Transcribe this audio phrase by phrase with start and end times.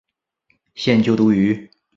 [0.73, 1.69] 现就读于。